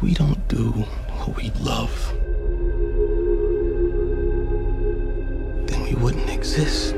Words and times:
If 0.00 0.04
we 0.04 0.14
don't 0.14 0.48
do 0.48 0.70
what 0.70 1.36
we 1.36 1.50
love, 1.60 1.92
then 5.66 5.82
we 5.82 5.92
wouldn't 5.92 6.30
exist. 6.30 6.94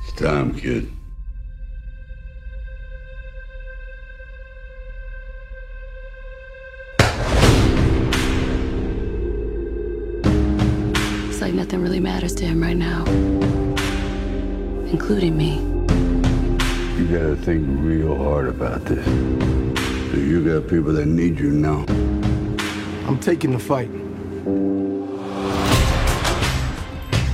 It's 0.00 0.12
time, 0.16 0.54
kid. 0.54 0.90
It's 11.28 11.42
like 11.42 11.52
nothing 11.52 11.82
really 11.82 12.00
matters 12.00 12.34
to 12.36 12.46
him 12.46 12.62
right 12.62 12.74
now, 12.74 13.04
including 14.86 15.36
me. 15.36 15.73
You 16.96 17.08
gotta 17.08 17.34
think 17.34 17.66
real 17.80 18.16
hard 18.16 18.46
about 18.46 18.84
this. 18.84 19.04
So 19.04 20.16
you 20.16 20.44
got 20.44 20.70
people 20.70 20.92
that 20.92 21.06
need 21.06 21.40
you 21.40 21.50
now. 21.50 21.84
I'm 23.08 23.18
taking 23.18 23.50
the 23.50 23.58
fight. 23.58 23.88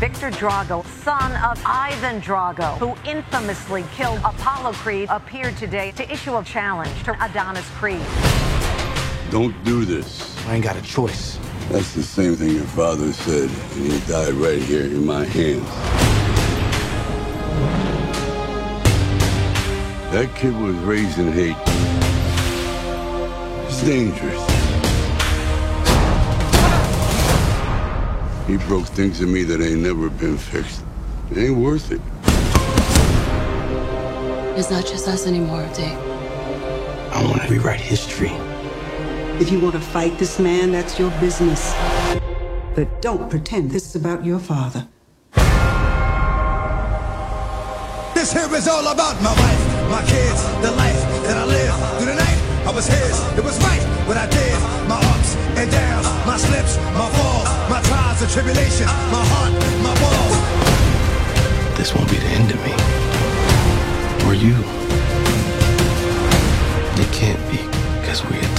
Viktor 0.00 0.30
Drago, 0.30 0.82
son 1.04 1.32
of 1.44 1.62
Ivan 1.66 2.22
Drago, 2.22 2.78
who 2.78 2.96
infamously 3.06 3.84
killed 3.94 4.20
Apollo 4.24 4.72
Creed, 4.72 5.08
appeared 5.10 5.58
today 5.58 5.92
to 5.92 6.10
issue 6.10 6.38
a 6.38 6.42
challenge 6.42 7.02
to 7.04 7.12
Adonis 7.22 7.68
Creed. 7.72 8.00
Don't 9.30 9.54
do 9.62 9.84
this. 9.84 10.34
I 10.46 10.54
ain't 10.54 10.64
got 10.64 10.76
a 10.76 10.82
choice. 10.82 11.38
That's 11.68 11.92
the 11.92 12.02
same 12.02 12.34
thing 12.34 12.56
your 12.56 12.64
father 12.64 13.12
said, 13.12 13.50
and 13.50 13.92
he 13.92 14.00
died 14.10 14.32
right 14.32 14.62
here 14.62 14.84
in 14.84 15.04
my 15.04 15.26
hands. 15.26 16.09
That 20.10 20.34
kid 20.34 20.56
was 20.60 20.74
raised 20.78 21.18
in 21.18 21.30
hate. 21.30 21.54
It's 23.68 23.80
dangerous. 23.84 24.42
He 28.48 28.56
broke 28.66 28.86
things 28.86 29.20
in 29.20 29.32
me 29.32 29.44
that 29.44 29.60
ain't 29.60 29.82
never 29.82 30.10
been 30.10 30.36
fixed. 30.36 30.82
It 31.30 31.38
ain't 31.38 31.58
worth 31.58 31.92
it. 31.92 32.00
It's 34.58 34.68
not 34.68 34.84
just 34.84 35.06
us 35.06 35.28
anymore, 35.28 35.62
Dave. 35.74 35.96
I 37.12 37.22
want 37.24 37.42
to 37.42 37.48
rewrite 37.48 37.80
history. 37.80 38.32
If 39.38 39.52
you 39.52 39.60
want 39.60 39.76
to 39.76 39.80
fight 39.80 40.18
this 40.18 40.40
man, 40.40 40.72
that's 40.72 40.98
your 40.98 41.12
business. 41.20 41.72
But 42.74 43.00
don't 43.00 43.30
pretend 43.30 43.70
this 43.70 43.86
is 43.86 43.94
about 43.94 44.24
your 44.24 44.40
father. 44.40 44.88
This 48.12 48.32
here 48.32 48.52
is 48.56 48.66
all 48.66 48.88
about 48.88 49.22
my 49.22 49.32
wife, 49.32 49.69
my 49.90 50.02
kids, 50.06 50.40
the 50.62 50.70
life 50.70 51.02
that 51.26 51.36
I 51.36 51.44
live. 51.44 51.74
Through 51.98 52.14
the 52.14 52.14
night, 52.14 52.38
I 52.64 52.70
was 52.70 52.86
his. 52.86 53.14
It 53.36 53.44
was 53.44 53.58
right 53.58 53.82
what 54.06 54.16
I 54.16 54.26
did. 54.30 54.54
My 54.86 54.96
ups 54.96 55.34
and 55.58 55.70
downs, 55.70 56.06
my 56.24 56.36
slips, 56.38 56.78
my 56.94 57.08
falls, 57.10 57.48
my 57.68 57.82
trials 57.82 58.22
and 58.22 58.30
tribulations, 58.30 58.90
my 59.10 59.24
heart, 59.32 59.52
my 59.82 59.94
walls. 60.02 60.36
This 61.76 61.94
won't 61.94 62.08
be 62.08 62.16
the 62.16 62.32
end 62.38 62.50
of 62.54 62.60
me. 62.62 62.72
Or 64.26 64.34
you. 64.34 64.56
It 67.02 67.10
can't 67.12 67.42
be, 67.50 67.58
because 68.00 68.22
we're 68.24 68.49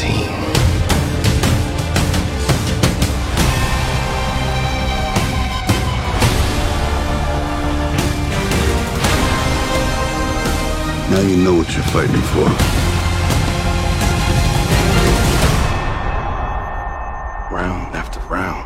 Now 11.12 11.20
you 11.20 11.36
know 11.36 11.56
what 11.56 11.70
you're 11.74 11.84
fighting 11.84 12.22
for. 12.32 12.46
Round 17.54 17.94
after 17.94 18.22
round, 18.30 18.66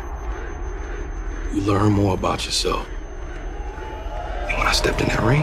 you 1.52 1.62
learn 1.62 1.92
more 1.92 2.14
about 2.14 2.44
yourself. 2.44 2.86
And 4.48 4.58
when 4.58 4.66
I 4.68 4.70
stepped 4.70 5.00
in 5.00 5.08
that 5.08 5.24
ring, 5.24 5.42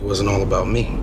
it 0.00 0.02
wasn't 0.02 0.30
all 0.30 0.40
about 0.42 0.66
me. 0.66 0.98